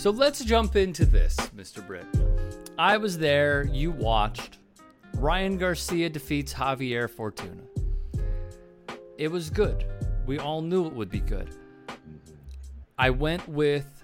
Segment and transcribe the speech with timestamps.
[0.00, 1.86] So let's jump into this, Mr.
[1.86, 2.06] Britt.
[2.78, 4.56] I was there, you watched.
[5.16, 7.64] Ryan Garcia defeats Javier Fortuna.
[9.18, 9.84] It was good.
[10.24, 11.50] We all knew it would be good.
[12.98, 14.02] I went with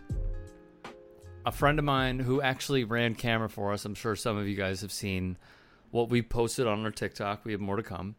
[1.47, 3.87] a friend of mine who actually ran camera for us.
[3.87, 5.39] I'm sure some of you guys have seen
[5.93, 7.43] what we posted on our TikTok.
[7.47, 8.17] We have more to come.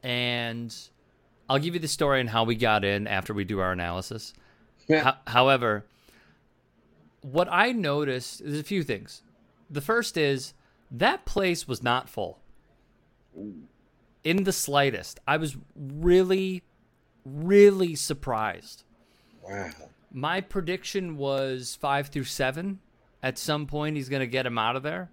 [0.00, 0.72] And
[1.50, 4.32] I'll give you the story and how we got in after we do our analysis.
[4.88, 5.84] Ho- however,
[7.22, 9.22] what I noticed is a few things.
[9.70, 10.54] The first is
[10.90, 12.38] that place was not full
[14.24, 15.20] in the slightest.
[15.26, 16.62] I was really,
[17.24, 18.84] really surprised.
[19.42, 19.70] Wow.
[20.12, 22.80] My prediction was five through seven.
[23.22, 25.10] At some point, he's going to get him out of there.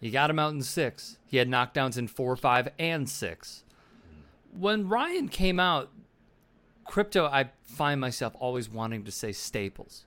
[0.00, 1.18] He got him out in six.
[1.26, 3.64] He had knockdowns in four, five, and six.
[4.52, 5.90] When Ryan came out,
[6.84, 10.04] crypto, I find myself always wanting to say Staples.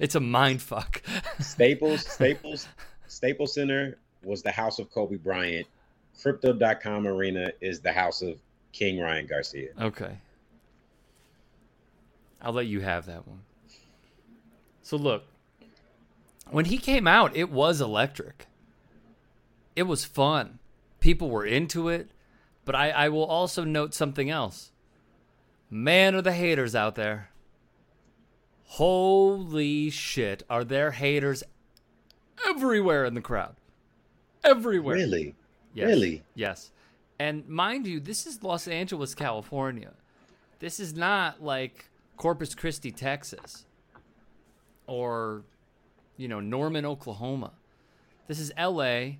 [0.00, 1.02] It's a mind fuck.
[1.40, 2.68] Staples, Staples,
[3.06, 5.66] Staples Center was the house of Kobe Bryant.
[6.20, 8.38] Crypto.com Arena is the house of
[8.72, 9.70] King Ryan Garcia.
[9.80, 10.18] Okay.
[12.40, 13.40] I'll let you have that one.
[14.82, 15.24] So look,
[16.50, 18.46] when he came out, it was electric.
[19.74, 20.58] It was fun.
[21.00, 22.10] People were into it.
[22.64, 24.70] But I, I will also note something else.
[25.70, 27.30] Man, are the haters out there.
[28.64, 30.42] Holy shit.
[30.50, 31.42] Are there haters
[32.46, 33.54] everywhere in the crowd?
[34.42, 34.96] Everywhere.
[34.96, 35.34] Really?
[35.72, 35.86] Yes.
[35.86, 36.22] Really?
[36.34, 36.70] Yes.
[37.18, 39.92] And mind you, this is Los Angeles, California.
[40.58, 43.66] This is not like Corpus Christi, Texas,
[44.86, 45.42] or,
[46.16, 47.52] you know, Norman, Oklahoma.
[48.26, 49.16] This is LA.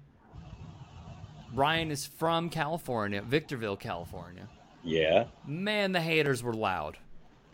[1.54, 4.48] Ryan is from California, Victorville, California.
[4.82, 5.26] Yeah.
[5.46, 6.98] Man, the haters were loud.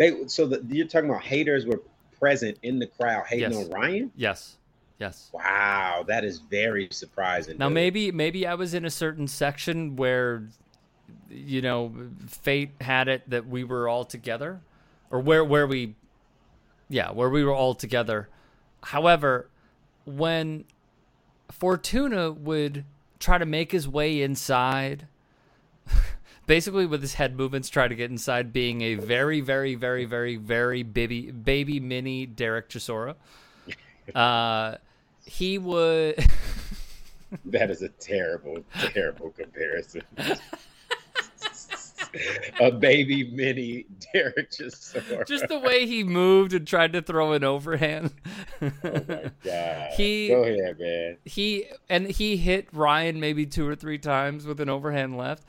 [0.01, 1.83] They so the, you're talking about haters were
[2.19, 3.67] present in the crowd hating Yes.
[3.67, 4.13] on Ryan?
[4.17, 4.57] Yes.
[4.99, 5.31] Yes.
[5.33, 7.59] Wow, that is very surprising.
[7.59, 7.75] Now dude.
[7.75, 10.49] maybe maybe I was in a certain section where
[11.29, 11.93] you know
[12.27, 14.61] fate had it that we were all together
[15.11, 15.95] or where where we
[16.89, 18.31] yeah, where we were all together.
[18.83, 19.51] However,
[20.07, 20.65] when
[21.51, 22.87] Fortuna would
[23.19, 25.07] try to make his way inside
[26.51, 30.35] basically with his head movements try to get inside being a very very very very
[30.35, 33.15] very baby baby mini Derek Chisora.
[34.15, 34.75] Uh
[35.25, 36.17] he would
[37.45, 40.03] that is a terrible, terrible comparison.
[42.61, 45.25] a baby mini Derek Chisora.
[45.29, 48.13] just the way he moved and tried to throw an overhand.
[48.61, 49.93] oh my god.
[49.97, 51.17] He- Go ahead, man.
[51.25, 55.45] he and he hit Ryan maybe two or three times with an overhand left,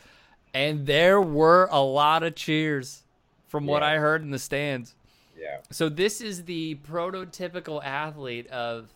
[0.53, 3.03] and there were a lot of cheers
[3.47, 3.89] from what Yeah.
[3.89, 4.95] I heard in the stands.
[5.37, 5.57] Yeah.
[5.71, 8.89] So this is the prototypical athlete of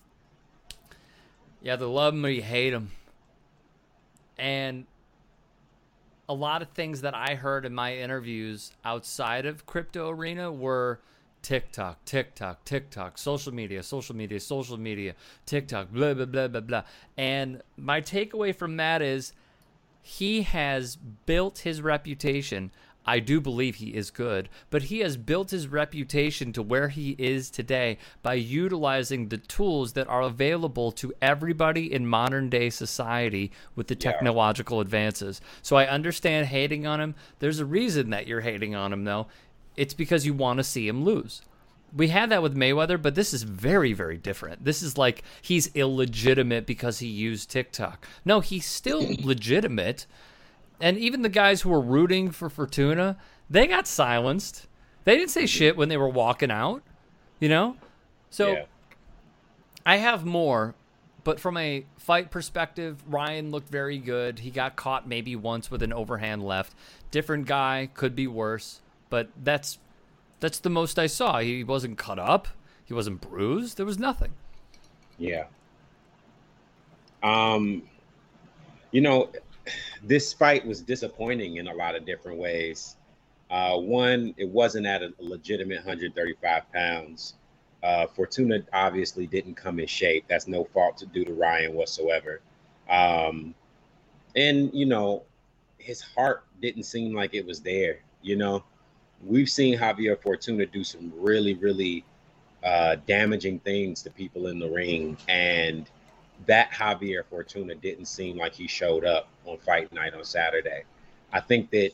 [1.61, 2.91] you either love him or you hate him.
[4.37, 4.85] And
[6.27, 10.99] a lot of things that I heard in my interviews outside of crypto arena were
[11.41, 15.13] TikTok, TikTok, TikTok, social media, social media, social media,
[15.45, 16.83] TikTok, blah blah blah blah blah.
[17.17, 19.33] And my takeaway from that is
[20.07, 22.69] he has built his reputation.
[23.07, 27.15] I do believe he is good, but he has built his reputation to where he
[27.17, 33.51] is today by utilizing the tools that are available to everybody in modern day society
[33.75, 34.11] with the Yeah.
[34.11, 35.41] technological advances.
[35.63, 37.15] So I understand hating on him.
[37.39, 39.25] There's a reason that you're hating on him, though.
[39.75, 41.41] It's because you want to see him lose
[41.95, 44.65] we had that with Mayweather, but this is very, very different.
[44.65, 48.05] This is like he's illegitimate because he used TikTok.
[48.25, 50.05] No, he's still legitimate.
[50.81, 53.17] And even the guys who were rooting for Fortuna,
[53.49, 54.67] they got silenced.
[55.05, 56.83] They didn't say shit when they were walking out,
[57.39, 57.77] you know?
[58.29, 58.65] So yeah.
[59.85, 60.75] I have more,
[61.23, 64.39] but from a fight perspective, Ryan looked very good.
[64.39, 66.73] He got caught maybe once with an overhand left.
[67.11, 69.77] Different guy, could be worse, but that's
[70.39, 71.39] that's the most I saw.
[71.39, 72.47] He wasn't cut up.
[72.83, 73.77] He wasn't bruised.
[73.77, 74.33] There was nothing.
[75.17, 75.45] Yeah.
[77.23, 77.83] Um,
[78.91, 79.29] you know,
[80.03, 82.95] this fight was disappointing in a lot of different ways.
[83.49, 87.35] Uh, one, it wasn't at a legitimate 135 pounds.
[87.83, 90.25] Uh, Fortuna obviously didn't come in shape.
[90.27, 92.41] That's no fault to do to Ryan whatsoever.
[92.89, 93.53] Um,
[94.35, 95.23] and you know,
[95.77, 97.99] his heart didn't seem like it was there.
[98.21, 98.63] You know,
[99.23, 102.03] we've seen Javier Fortuna do some really, really
[102.63, 105.89] uh, damaging things to people in the ring, and
[106.45, 110.83] that Javier Fortuna didn't seem like he showed up on fight night on Saturday.
[111.31, 111.91] I think that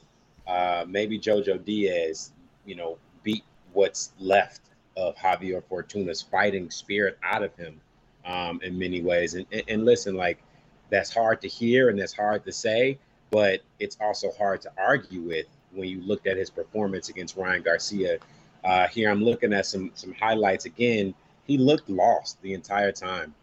[0.48, 2.32] uh, maybe Jojo Diaz,
[2.66, 4.62] you know, beat what's left
[4.98, 7.80] of Javier Fortuna's fighting spirit out of him
[8.26, 9.36] um, in many ways.
[9.36, 10.42] And, and, and listen, like
[10.90, 12.98] that's hard to hear and that's hard to say,
[13.30, 17.62] but it's also hard to argue with when you looked at his performance against Ryan
[17.62, 18.20] Garcia.
[18.64, 21.14] Uh, here I'm looking at some some highlights again.
[21.46, 23.34] He looked lost the entire time.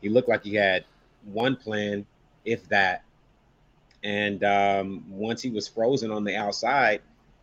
[0.00, 0.84] He looked like he had
[1.24, 2.06] one plan,
[2.44, 3.02] if that.
[4.04, 7.00] And um, once he was frozen on the outside,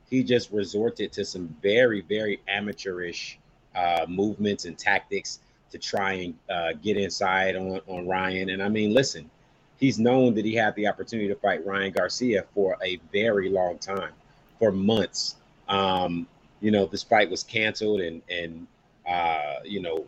[0.09, 3.39] he just resorted to some very, very amateurish
[3.75, 5.39] uh, movements and tactics
[5.71, 8.49] to try and uh, get inside on, on Ryan.
[8.49, 9.29] And I mean, listen,
[9.77, 13.77] he's known that he had the opportunity to fight Ryan Garcia for a very long
[13.77, 14.13] time,
[14.59, 15.35] for months.
[15.67, 16.27] Um,
[16.61, 18.67] you know, this fight was canceled and and
[19.07, 20.05] uh, you know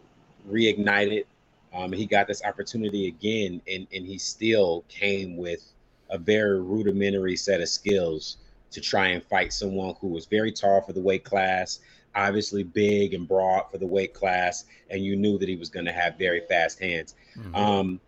[0.50, 1.26] reignited.
[1.74, 5.62] Um, he got this opportunity again, and and he still came with
[6.10, 8.38] a very rudimentary set of skills
[8.72, 11.80] to try and fight someone who was very tall for the weight class,
[12.16, 15.86] obviously big and broad for the weight class, and you knew that he was going
[15.86, 17.16] to have very fast hands.
[17.38, 17.56] Mm-hmm.
[17.56, 18.00] Um,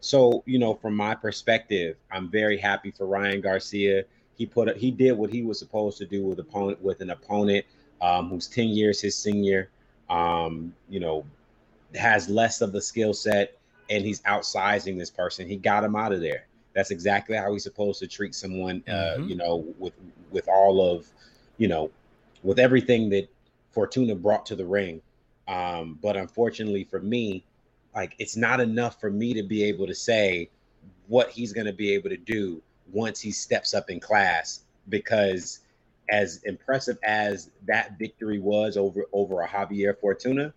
[0.00, 4.04] so you know, from my perspective, I'm very happy for Ryan Garcia.
[4.40, 7.10] He put a, he did what he was supposed to do with opponent with an
[7.10, 7.66] opponent
[8.00, 9.68] um, who's 10 years his senior.
[10.08, 11.26] Um, you know,
[11.94, 13.58] has less of the skill set,
[13.90, 15.46] and he's outsizing this person.
[15.46, 16.46] He got him out of there.
[16.72, 18.82] That's exactly how he's supposed to treat someone.
[18.88, 19.28] Uh, mm-hmm.
[19.28, 19.92] You know, with
[20.30, 21.06] with all of,
[21.58, 21.90] you know,
[22.42, 23.28] with everything that
[23.72, 25.02] Fortuna brought to the ring.
[25.48, 27.44] Um, but unfortunately for me,
[27.94, 30.48] like it's not enough for me to be able to say
[31.08, 35.60] what he's going to be able to do once he steps up in class because
[36.10, 40.52] as impressive as that victory was over over a Javier Fortuna,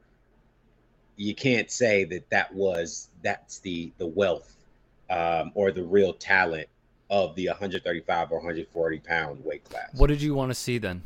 [1.16, 4.56] you can't say that that was that's the the wealth
[5.10, 6.68] um, or the real talent
[7.10, 9.90] of the 135 or 140 pound weight class.
[9.94, 11.04] What did you want to see then?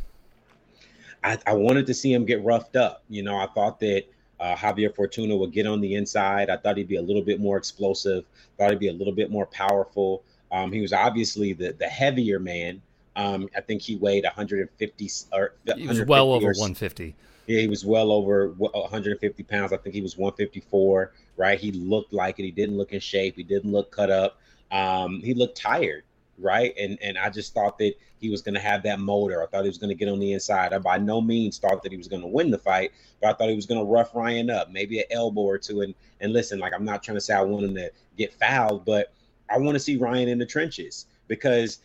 [1.24, 3.04] I, I wanted to see him get roughed up.
[3.10, 4.06] You know, I thought that
[4.40, 6.50] uh, Javier Fortuna would get on the inside.
[6.50, 8.24] I thought he'd be a little bit more explosive.
[8.58, 10.24] Thought he'd be a little bit more powerful.
[10.52, 12.82] Um, he was obviously the the heavier man.
[13.16, 17.16] Um, I think he weighed 150 or he was well over 150.
[17.48, 19.74] Yeah, he was well over 150 pounds.
[19.74, 21.14] I think he was 154.
[21.36, 22.44] Right, he looked like it.
[22.44, 23.36] He didn't look in shape.
[23.36, 24.40] He didn't look cut up.
[24.72, 26.04] Um, he looked tired
[26.38, 26.74] right?
[26.80, 29.44] And and I just thought that he was going to have that motor.
[29.44, 30.74] I thought he was going to get on the inside.
[30.74, 32.92] I by no means thought that he was going to win the fight,
[33.22, 35.82] but I thought he was going to rough Ryan up, maybe an elbow or two.
[35.82, 38.86] And and listen, like I'm not trying to say I want him to get fouled,
[38.86, 39.14] but
[39.50, 41.80] I want to see Ryan in the trenches because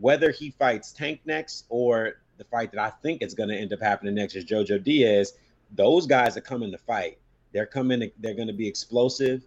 [0.00, 3.72] whether he fights Tank next or the fight that I think is going to end
[3.72, 5.34] up happening next is Jojo Diaz,
[5.72, 7.18] those guys are coming to fight.
[7.52, 8.10] They're coming.
[8.18, 9.42] they're going to be explosive.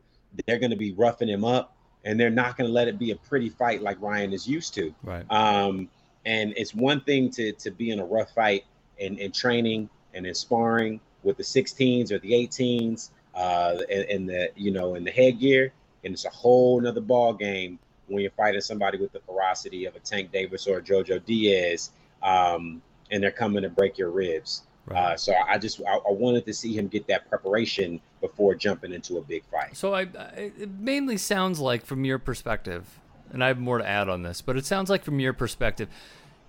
[0.46, 1.78] They're going to be roughing him up
[2.08, 4.74] and they're not going to let it be a pretty fight like Ryan is used
[4.76, 4.94] to.
[5.04, 5.30] Right.
[5.30, 5.90] Um,
[6.26, 8.66] and it's one thing to to be in a rough fight
[9.00, 14.30] and in training and in sparring with the 16s or the 18s uh, and, and
[14.30, 18.32] the you know in the headgear, and it's a whole nother ball game when you're
[18.32, 21.92] fighting somebody with the ferocity of a Tank Davis or a Jojo Diaz,
[22.24, 24.64] um, and they're coming to break your ribs.
[24.86, 25.14] Right.
[25.14, 28.94] Uh, so I just I, I, wanted to see him get that preparation before jumping
[28.94, 29.76] into a big fight.
[29.76, 30.04] So I,
[30.38, 33.00] it mainly sounds like from your perspective,
[33.34, 35.90] and I have more to add on this, but it sounds like from your perspective,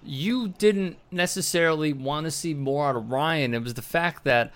[0.04, 3.55] you didn't necessarily want to see more out of Ryan.
[3.55, 4.52] It was the fact that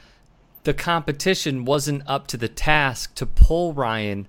[0.62, 4.28] the competition wasn't up to the task to pull Ryan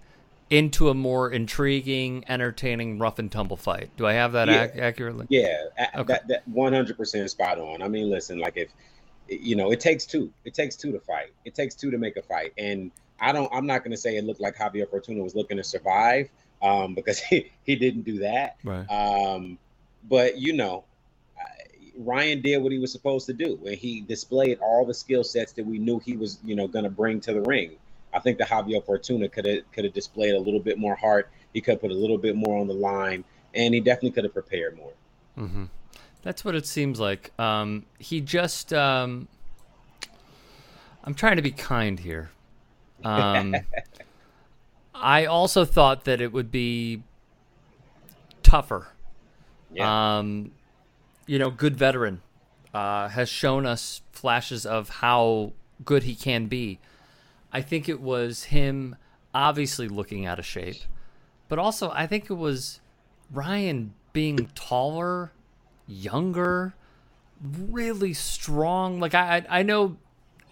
[0.50, 3.90] into a more intriguing, entertaining, rough and tumble fight.
[3.98, 4.64] Do I have that yeah.
[4.64, 5.26] ac- accurately?
[5.30, 5.64] Yeah,
[5.96, 6.14] okay.
[6.14, 7.82] that, that 100% spot on.
[7.82, 8.70] I mean, listen, like if
[9.28, 10.32] you know, it takes two.
[10.46, 11.34] It takes two to fight.
[11.46, 12.54] It takes two to make a fight.
[12.58, 13.50] And I don't.
[13.54, 16.30] I'm not going to say it looked like Javier Fortuna was looking to survive
[16.62, 18.58] um, because he, he didn't do that.
[18.64, 18.86] Right.
[18.90, 19.58] Um,
[20.08, 20.84] but you know,
[21.98, 25.54] Ryan did what he was supposed to do, and he displayed all the skill sets
[25.54, 27.78] that we knew he was, you know, going to bring to the ring.
[28.14, 31.30] I think the Javier Fortuna could have could have displayed a little bit more heart.
[31.54, 34.34] He could put a little bit more on the line, and he definitely could have
[34.34, 34.94] prepared more.
[35.38, 35.66] Mm-hmm.
[36.22, 37.32] That's what it seems like.
[37.40, 38.74] Um, he just.
[38.74, 39.28] Um,
[41.04, 42.32] I'm trying to be kind here.
[43.04, 43.56] Um,
[44.96, 47.04] I also thought that it would be
[48.42, 48.88] tougher.
[49.74, 50.20] Yeah.
[50.20, 50.52] Um,
[51.26, 52.22] you know, good veteran
[52.74, 55.54] uh, has shown us flashes of how
[55.84, 56.80] good he can be.
[57.54, 58.96] I think it was him
[59.34, 60.78] obviously looking out of shape,
[61.48, 62.82] but also I think it was
[63.32, 65.32] Ryan being taller
[65.88, 66.74] younger,
[67.42, 69.00] really strong.
[69.00, 69.98] Like I, I know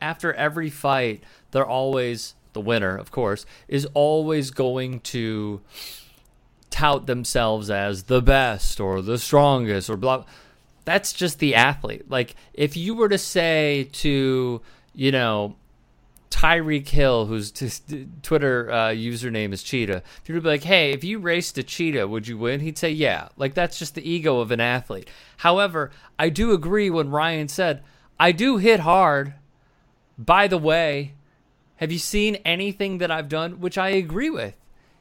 [0.01, 5.61] after every fight, they're always the winner, of course, is always going to
[6.69, 10.25] tout themselves as the best or the strongest or blah.
[10.85, 12.09] That's just the athlete.
[12.09, 14.61] Like if you were to say to,
[14.93, 15.55] you know,
[16.31, 21.03] Tyreek Hill, whose t- Twitter uh, username is Cheetah, were to be like, hey, if
[21.03, 22.61] you raced a cheetah, would you win?
[22.61, 23.27] He'd say, yeah.
[23.37, 25.09] Like, that's just the ego of an athlete.
[25.37, 27.83] However, I do agree when Ryan said,
[28.19, 29.35] I do hit hard.
[30.17, 31.13] By the way,
[31.75, 33.59] have you seen anything that I've done?
[33.59, 34.55] Which I agree with.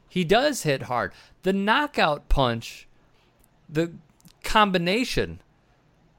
[0.09, 1.13] He does hit hard.
[1.45, 2.89] The knockout punch,
[3.69, 3.93] the
[4.43, 5.41] combination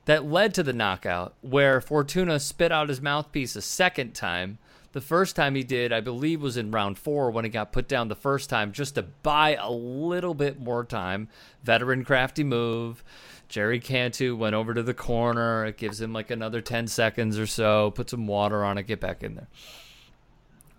[0.05, 4.57] that led to the knockout, where Fortuna spit out his mouthpiece a second time
[4.93, 7.87] the first time he did, I believe, was in round four when he got put
[7.87, 11.29] down the first time just to buy a little bit more time.
[11.63, 13.03] Veteran crafty move.
[13.47, 15.65] Jerry Cantu went over to the corner.
[15.65, 17.91] It gives him like another 10 seconds or so.
[17.91, 19.47] Put some water on it, get back in there.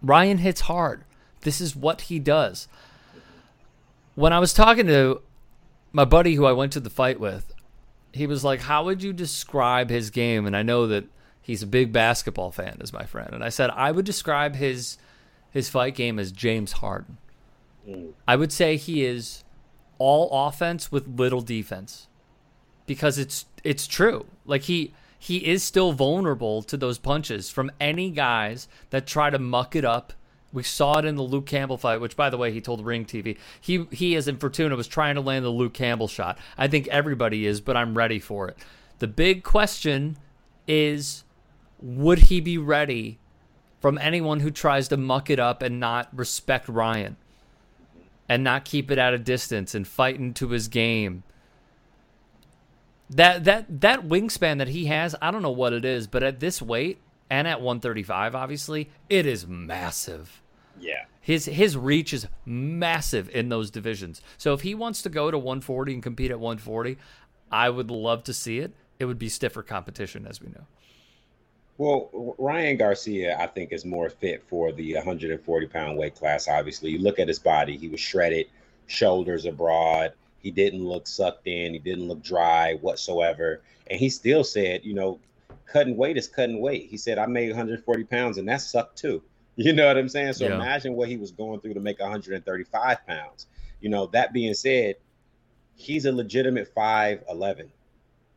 [0.03, 1.05] Ryan hits hard.
[1.43, 2.69] This is what he does.
[4.15, 5.23] When I was talking to
[5.93, 7.53] my buddy who I went to the fight with,
[8.13, 10.47] he was like, How would you describe his game?
[10.47, 11.05] And I know that
[11.43, 13.31] He's a big basketball fan, is my friend.
[13.33, 14.97] And I said I would describe his
[15.51, 17.19] his fight game as James Harden.
[17.87, 18.13] Mm.
[18.27, 19.45] I would say he is
[19.99, 22.09] all offense with little defense.
[22.87, 24.27] Because it's it's true.
[24.45, 29.39] Like he he is still vulnerable to those punches from any guys that try to
[29.39, 30.13] muck it up.
[30.53, 33.05] We saw it in the Luke Campbell fight, which, by the way, he told Ring
[33.05, 36.39] TV he he as in Fortuna was trying to land the Luke Campbell shot.
[36.59, 38.59] I think everybody is, but I'm ready for it.
[38.99, 40.19] The big question
[40.67, 41.25] is
[41.83, 43.19] would he be ready
[43.81, 47.17] from anyone who tries to muck it up and not respect Ryan
[48.29, 51.25] and not keep it at a distance and fight into his game?
[53.11, 56.41] That that that wingspan that he has, I don't know what it is, but at
[56.41, 56.99] this weight
[57.29, 60.41] and at 135 obviously, it is massive.
[60.81, 61.05] Yeah.
[61.21, 64.23] His his reach is massive in those divisions.
[64.39, 66.97] So if he wants to go to 140 and compete at 140,
[67.51, 68.73] I would love to see it.
[68.99, 70.67] It would be stiffer competition as we know.
[71.79, 76.49] Well, Ryan Garcia, I think, is more fit for the 140 pound weight class.
[76.49, 78.47] Obviously, you look at his body; he was shredded,
[78.87, 80.13] shoulders abroad.
[80.39, 81.73] He didn't look sucked in.
[81.73, 83.63] He didn't look dry whatsoever.
[83.89, 85.21] And he still said, you know,
[85.67, 86.89] cutting weight is cutting weight.
[86.91, 89.23] He said, I made 140 pounds, and that sucked too.
[89.55, 90.33] You know what I'm saying?
[90.33, 90.55] So yeah.
[90.55, 93.47] imagine what he was going through to make 135 pounds.
[93.83, 94.97] You know, that being said,
[95.75, 97.69] he's a legitimate 5'11.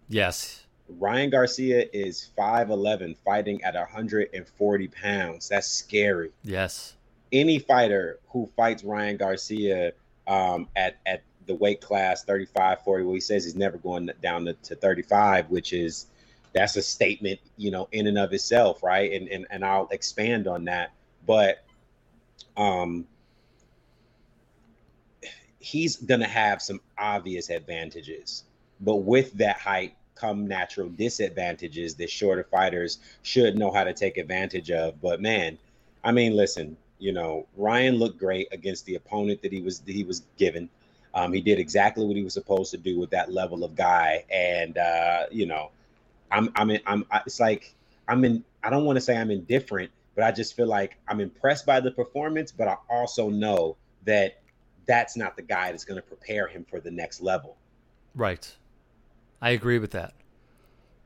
[0.10, 0.65] Yes.
[0.88, 5.50] Ryan Garcia is 5'11, fighting at 140 pounds.
[5.50, 6.32] That's scary.
[6.44, 6.96] Yes.
[7.32, 9.94] Any fighter who fights Ryan Garcia
[10.28, 14.46] um, at, at the weight class 35, 40, well, he says he's never going down
[14.46, 16.08] to, to 35, which is
[16.56, 19.12] that's a statement, you know, in and of itself, right?
[19.12, 20.94] And and, and I'll expand on that.
[21.28, 21.64] But
[22.56, 23.06] um
[25.60, 28.46] he's gonna have some obvious advantages.
[28.80, 34.18] But with that height, come natural disadvantages that shorter fighters should know how to take
[34.18, 35.00] advantage of.
[35.02, 35.58] But man,
[36.04, 39.94] I mean, listen, you know, Ryan looked great against the opponent that he was that
[39.94, 40.70] he was given.
[41.14, 44.26] Um, he did exactly what he was supposed to do with that level of guy,
[44.30, 45.72] and uh, you know,
[46.32, 47.74] I'm I'm in, I'm it's like
[48.08, 48.44] I'm in.
[48.64, 51.80] I don't want to say I'm indifferent, but I just feel like I'm impressed by
[51.80, 54.42] the performance, but I also know that
[54.86, 57.58] that's not the guy that's going to prepare him for the next level.
[58.14, 58.56] Right.
[59.42, 60.14] I agree with that.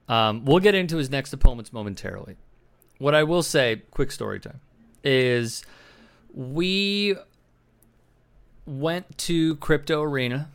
[0.07, 2.38] Um, we'll get into his next opponents momentarily.
[2.98, 4.59] What I will say, quick story time,
[5.03, 5.63] is
[6.33, 7.15] we
[8.65, 10.50] went to Crypto Arena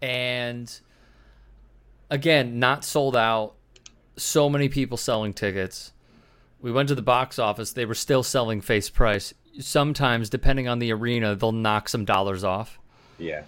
[0.00, 0.80] and
[2.10, 3.54] again, not sold out.
[4.16, 5.92] So many people selling tickets.
[6.60, 7.72] We went to the box office.
[7.72, 9.32] They were still selling face price.
[9.58, 12.78] Sometimes, depending on the arena, they'll knock some dollars off.
[13.18, 13.42] Yeah.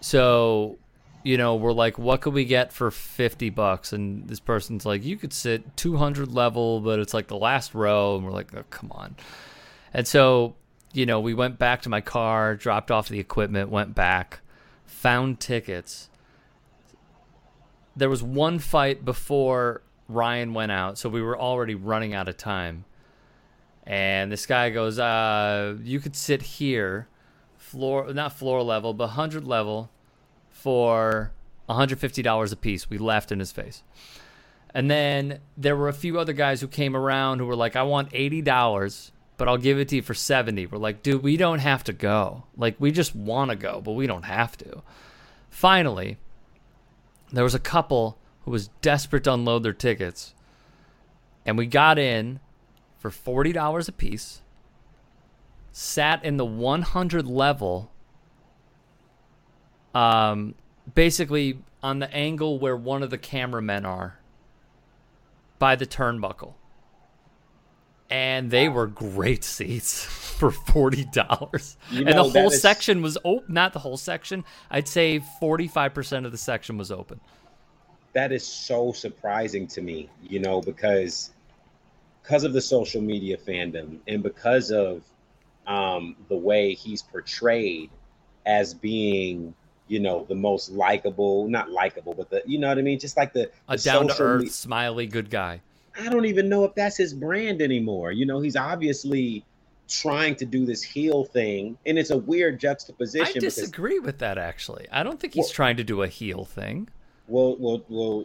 [0.00, 0.78] So
[1.22, 3.92] you know, we're like, what could we get for 50 bucks?
[3.92, 8.16] And this person's like, you could sit 200 level, but it's like the last row.
[8.16, 9.16] And we're like, oh, come on.
[9.92, 10.54] And so,
[10.92, 14.40] you know, we went back to my car, dropped off the equipment, went back,
[14.86, 16.08] found tickets.
[17.94, 22.36] There was one fight before Ryan went out, so we were already running out of
[22.36, 22.84] time.
[23.84, 27.08] And this guy goes, uh, you could sit here,
[27.58, 29.90] floor, not floor level, but 100 level
[30.62, 31.32] for
[31.68, 32.90] $150 a piece.
[32.90, 33.82] We laughed in his face.
[34.74, 37.82] And then there were a few other guys who came around who were like, I
[37.82, 40.66] want $80, but I'll give it to you for 70.
[40.66, 42.44] We're like, dude, we don't have to go.
[42.56, 44.82] Like, we just want to go, but we don't have to.
[45.48, 46.18] Finally,
[47.32, 50.34] there was a couple who was desperate to unload their tickets.
[51.44, 52.38] And we got in
[52.98, 54.42] for $40 a piece,
[55.72, 57.90] sat in the 100 level
[59.94, 60.54] um,
[60.94, 64.18] basically on the angle where one of the cameramen are
[65.58, 66.54] by the turnbuckle.
[68.08, 70.04] And they were great seats
[70.40, 71.76] for forty dollars.
[71.90, 73.54] You and the whole is- section was open.
[73.54, 74.44] Not the whole section.
[74.70, 77.20] I'd say forty-five percent of the section was open.
[78.14, 81.30] that is so surprising to me, you know, because
[82.22, 85.02] because of the social media fandom and because of
[85.68, 87.90] um, the way he's portrayed
[88.44, 89.54] as being,
[89.90, 93.16] you know, the most likable, not likable, but the, you know what I mean, just
[93.16, 95.60] like the, A down to earth, smiley, good guy.
[96.00, 98.12] I don't even know if that's his brand anymore.
[98.12, 99.44] You know, he's obviously
[99.88, 103.34] trying to do this heel thing, and it's a weird I juxtaposition.
[103.34, 104.86] because- disagree with that actually.
[104.92, 106.88] I don't think he's Well- trying to do a heel thing.
[107.26, 108.24] Well, well, well,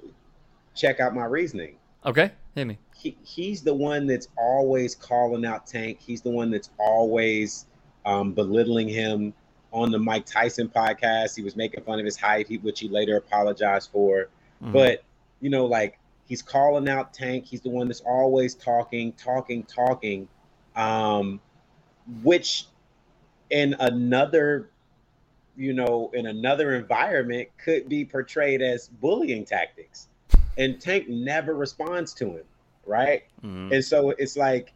[0.76, 1.78] check out my reasoning.
[2.06, 2.78] Okay, hit me.
[2.96, 5.98] he, he's the one that's always calling out Tank.
[6.00, 7.66] He's the one that's always
[8.06, 9.34] um, belittling him
[9.76, 11.36] on the Mike Tyson podcast.
[11.36, 14.30] He was making fun of his height, he, which he later apologized for.
[14.64, 14.72] Mhm.
[14.72, 15.04] But
[15.42, 17.46] you know, like he's calling out Tank.
[17.46, 20.30] He's the one that's always talking, talking, talking.
[20.76, 21.42] Um,
[22.24, 22.66] which
[23.50, 24.70] in another,
[25.58, 30.08] you know, in another environment could be portrayed as bullying tactics.
[30.58, 32.44] And Tank never responds to him,
[32.86, 33.24] right?
[33.44, 33.74] Mhm.
[33.74, 34.72] And so it's like,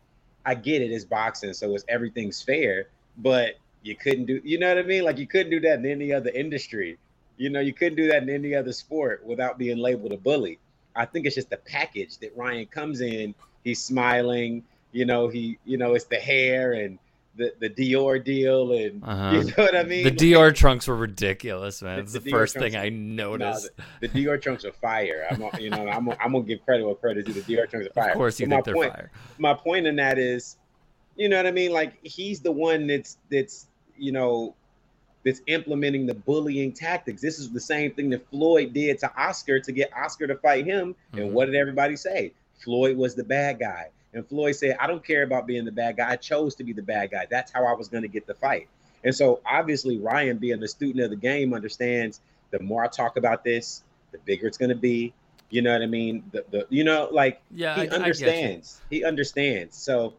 [0.46, 4.70] I get it, it's boxing, so it's everything's fair, but you couldn't do, you know
[4.70, 5.04] what I mean?
[5.04, 6.98] Like you couldn't do that in any other industry.
[7.38, 10.60] You know, you couldn't do that in any other sport without being labeled a bully.
[10.96, 13.34] I think it's just the package that Ryan comes in.
[13.64, 17.00] He's smiling, you know, he, you know, it's the hair and
[17.38, 19.32] the the Dior deal, and Uh-huh.
[19.38, 20.04] you know what I mean.
[20.04, 22.00] The Dior trunks were ridiculous, man.
[22.00, 23.70] It's the the, first trunks- thing I no, noticed.
[24.02, 25.26] the, the Dior trunks are fire.
[25.32, 27.42] I'm, gonna- you know, I'm, gonna- I'm gonna give credit where credit is due.
[27.42, 28.10] The Dior trunks are fire.
[28.12, 29.12] of course, you But think my they're point, fire.
[29.38, 30.58] my point in that is,
[31.16, 31.72] you know what I mean?
[31.72, 33.68] Like he's the one that's that's
[34.00, 34.56] you know
[35.26, 37.22] that's implementing the bullying tactics.
[37.22, 40.66] This is the same thing that Floyd did to Oscar to get Oscar to fight
[40.66, 40.96] him.
[41.14, 41.22] Mhm.
[41.22, 42.32] And what did everybody say?
[42.64, 43.90] Floyd was the bad guy.
[44.14, 46.12] And Floyd said, I don't care about being the bad guy.
[46.12, 47.28] I chose to be the bad guy.
[47.30, 48.68] That's how I was going to get the fight.
[49.04, 52.22] And so obviously Ryan, being a student of the game, understands
[52.52, 55.14] the more I talk about this, the bigger it's going to be.
[55.50, 56.24] You know what I mean?
[56.32, 58.80] The, the you know, like Yeah, he I, I understands.
[58.90, 59.76] He understands.
[59.76, 60.14] So,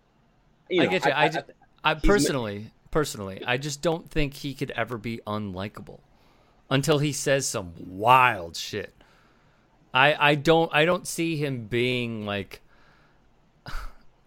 [0.68, 1.12] you I know, get you.
[1.12, 1.44] I
[1.84, 6.00] I ma- personally, personally, I just don't think he could ever be unlikable
[6.70, 8.94] until he says some wild shit.
[9.92, 12.60] I I don't I don't see him being like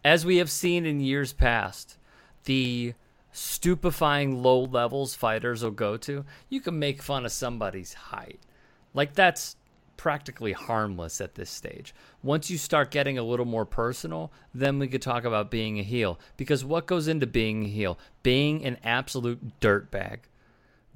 [0.06, 1.98] as we have seen in years past,
[2.46, 2.94] the
[3.32, 6.26] stupefying low levels fighters will go to.
[6.50, 8.40] You can make fun of somebody's height.
[8.94, 9.56] Like that's
[9.98, 11.94] practically harmless at this stage.
[12.22, 15.84] Once you start getting a little more personal, then we could talk about being a
[15.84, 16.20] heel.
[16.38, 17.98] Because what goes into being a heel?
[18.22, 20.20] Being an absolute dirtbag.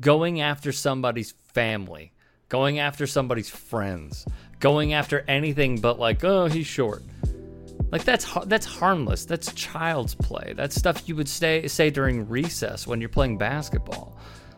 [0.01, 2.11] Going after somebody's family.
[2.49, 4.25] Going after somebody's friends.
[4.59, 7.03] Going after anything but like, oh, he's short.
[7.91, 9.25] Like that's that's harmless.
[9.25, 10.53] That's child's play.
[10.55, 14.17] That's stuff you would say say during recess when you're playing basketball.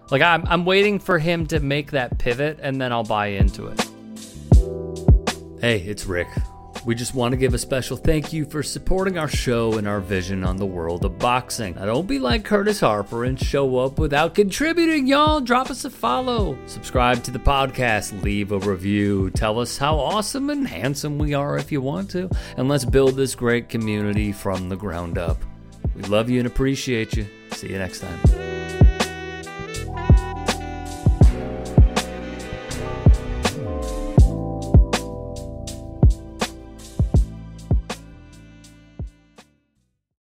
[0.09, 3.67] Like I'm I'm waiting for him to make that pivot and then I'll buy into
[3.67, 3.85] it.
[5.61, 6.29] Hey, it's Rick.
[6.85, 9.99] We just want to give a special thank you for supporting our show and our
[9.99, 11.75] vision on the world of boxing.
[11.75, 15.41] Now, don't be like Curtis Harper and show up without contributing, y'all.
[15.41, 20.49] Drop us a follow, subscribe to the podcast, leave a review, tell us how awesome
[20.49, 24.69] and handsome we are if you want to, and let's build this great community from
[24.69, 25.43] the ground up.
[25.93, 27.27] We love you and appreciate you.
[27.51, 28.48] See you next time.